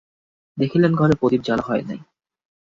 [0.57, 1.99] দেখিলেন ঘরে প্রদীপ জ্বালা হয় নাই।